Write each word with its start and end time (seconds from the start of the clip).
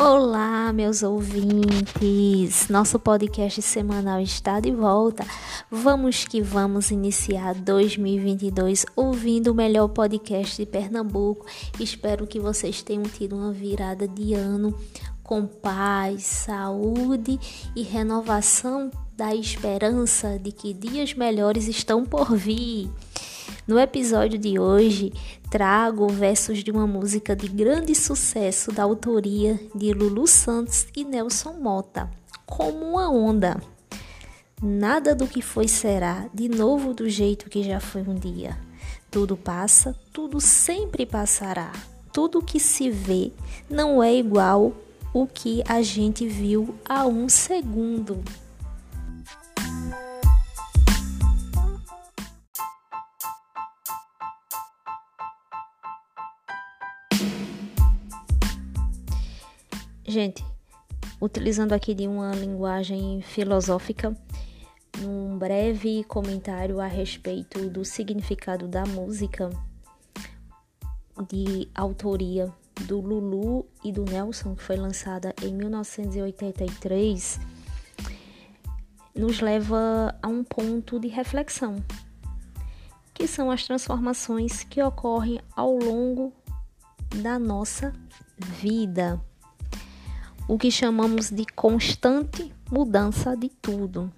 Olá, 0.00 0.72
meus 0.72 1.02
ouvintes! 1.02 2.68
Nosso 2.68 3.00
podcast 3.00 3.60
semanal 3.60 4.20
está 4.20 4.60
de 4.60 4.70
volta. 4.70 5.26
Vamos 5.68 6.24
que 6.24 6.40
vamos 6.40 6.92
iniciar 6.92 7.56
2022 7.56 8.86
ouvindo 8.94 9.50
o 9.50 9.54
melhor 9.54 9.88
podcast 9.88 10.56
de 10.56 10.70
Pernambuco. 10.70 11.46
Espero 11.80 12.28
que 12.28 12.38
vocês 12.38 12.80
tenham 12.80 13.02
tido 13.02 13.34
uma 13.34 13.52
virada 13.52 14.06
de 14.06 14.34
ano 14.34 14.72
com 15.20 15.44
paz, 15.44 16.22
saúde 16.22 17.36
e 17.74 17.82
renovação 17.82 18.92
da 19.16 19.34
esperança 19.34 20.38
de 20.38 20.52
que 20.52 20.72
dias 20.72 21.12
melhores 21.12 21.66
estão 21.66 22.04
por 22.04 22.36
vir. 22.36 22.88
No 23.68 23.78
episódio 23.78 24.38
de 24.38 24.58
hoje, 24.58 25.12
trago 25.50 26.08
versos 26.08 26.64
de 26.64 26.70
uma 26.70 26.86
música 26.86 27.36
de 27.36 27.46
grande 27.48 27.94
sucesso 27.94 28.72
da 28.72 28.82
autoria 28.82 29.60
de 29.74 29.92
Lulu 29.92 30.26
Santos 30.26 30.86
e 30.96 31.04
Nelson 31.04 31.52
Mota, 31.52 32.10
como 32.46 32.78
uma 32.92 33.10
onda. 33.10 33.60
Nada 34.62 35.14
do 35.14 35.26
que 35.26 35.42
foi 35.42 35.68
será 35.68 36.30
de 36.32 36.48
novo 36.48 36.94
do 36.94 37.10
jeito 37.10 37.50
que 37.50 37.62
já 37.62 37.78
foi 37.78 38.00
um 38.00 38.14
dia. 38.14 38.58
Tudo 39.10 39.36
passa, 39.36 39.94
tudo 40.14 40.40
sempre 40.40 41.04
passará. 41.04 41.70
Tudo 42.10 42.40
que 42.40 42.58
se 42.58 42.88
vê 42.88 43.30
não 43.68 44.02
é 44.02 44.16
igual 44.16 44.72
o 45.12 45.26
que 45.26 45.62
a 45.68 45.82
gente 45.82 46.26
viu 46.26 46.74
há 46.88 47.06
um 47.06 47.28
segundo. 47.28 48.24
Gente, 60.08 60.42
utilizando 61.20 61.74
aqui 61.74 61.94
de 61.94 62.08
uma 62.08 62.34
linguagem 62.34 63.20
filosófica, 63.20 64.16
num 65.02 65.36
breve 65.36 66.02
comentário 66.04 66.80
a 66.80 66.86
respeito 66.86 67.68
do 67.68 67.84
significado 67.84 68.66
da 68.66 68.86
música 68.86 69.50
de 71.28 71.68
autoria 71.74 72.50
do 72.86 73.02
Lulu 73.02 73.66
e 73.84 73.92
do 73.92 74.06
Nelson, 74.06 74.54
que 74.54 74.62
foi 74.62 74.76
lançada 74.76 75.34
em 75.42 75.52
1983, 75.52 77.38
nos 79.14 79.42
leva 79.42 80.18
a 80.22 80.26
um 80.26 80.42
ponto 80.42 80.98
de 80.98 81.08
reflexão, 81.08 81.84
que 83.12 83.28
são 83.28 83.50
as 83.50 83.66
transformações 83.66 84.64
que 84.64 84.82
ocorrem 84.82 85.38
ao 85.54 85.76
longo 85.76 86.32
da 87.22 87.38
nossa 87.38 87.92
vida 88.38 89.22
o 90.48 90.58
que 90.58 90.70
chamamos 90.70 91.30
de 91.30 91.44
constante 91.44 92.50
mudança 92.70 93.36
de 93.36 93.50
tudo. 93.50 94.10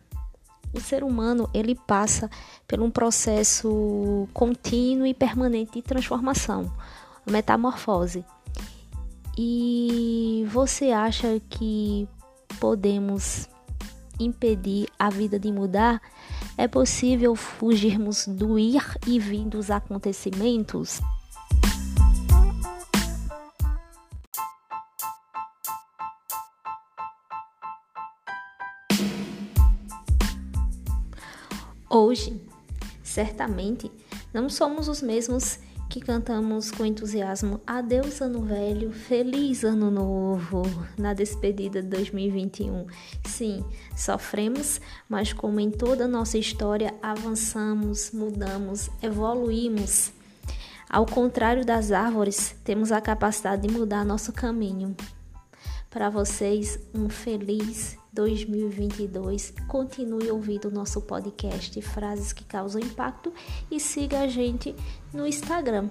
O 0.73 0.81
ser 0.81 1.03
humano 1.03 1.51
ele 1.53 1.75
passa 1.75 2.31
por 2.67 2.81
um 2.81 2.91
processo 2.91 4.29
contínuo 4.33 5.05
e 5.07 5.13
permanente 5.13 5.73
de 5.73 5.83
transformação, 5.83 6.73
metamorfose. 7.29 8.25
E 9.37 10.47
você 10.49 10.93
acha 10.93 11.41
que 11.51 12.09
podemos 12.61 13.49
impedir 14.21 14.89
a 14.97 15.11
vida 15.11 15.39
de 15.39 15.51
mudar? 15.51 16.01
É 16.57 16.69
possível 16.69 17.35
fugirmos 17.35 18.27
do 18.29 18.59
ir 18.59 18.85
e 19.07 19.19
vir 19.19 19.47
dos 19.47 19.71
acontecimentos? 19.71 21.01
Hoje, 31.93 32.41
certamente, 33.03 33.91
não 34.33 34.49
somos 34.49 34.87
os 34.87 35.03
mesmos 35.03 35.59
que 35.89 36.01
cantamos 36.01 36.71
com 36.71 36.87
entusiasmo 36.87 37.61
Adeus 37.67 38.21
Ano 38.21 38.43
Velho, 38.43 38.93
Feliz 38.93 39.65
Ano 39.65 39.91
Novo 39.91 40.63
na 40.97 41.13
despedida 41.13 41.83
de 41.83 41.89
2021. 41.89 42.87
Sim, 43.25 43.65
sofremos, 43.97 44.81
mas 45.09 45.33
como 45.33 45.59
em 45.59 45.69
toda 45.69 46.07
nossa 46.07 46.39
história, 46.39 46.95
avançamos, 47.03 48.13
mudamos, 48.13 48.89
evoluímos. 49.03 50.13
Ao 50.89 51.05
contrário 51.05 51.67
das 51.67 51.91
árvores, 51.91 52.55
temos 52.63 52.93
a 52.93 53.01
capacidade 53.01 53.67
de 53.67 53.75
mudar 53.75 54.05
nosso 54.05 54.33
caminho. 54.33 54.95
Para 55.91 56.09
vocês, 56.09 56.79
um 56.95 57.09
feliz 57.09 57.99
2022. 58.13 59.53
Continue 59.67 60.31
ouvindo 60.31 60.69
o 60.69 60.71
nosso 60.71 61.03
podcast 61.03 61.83
Frases 61.83 62.33
que 62.33 62.45
Causam 62.45 62.81
Impacto 62.81 63.33
e 63.69 63.81
siga 63.81 64.21
a 64.21 64.29
gente 64.29 64.73
no 65.13 65.27
Instagram, 65.27 65.91